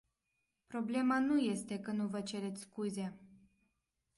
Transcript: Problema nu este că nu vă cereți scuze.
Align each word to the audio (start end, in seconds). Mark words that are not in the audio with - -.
Problema 0.67 1.19
nu 1.19 1.37
este 1.39 1.79
că 1.79 1.91
nu 1.91 2.07
vă 2.07 2.21
cereți 2.21 2.61
scuze. 2.61 3.19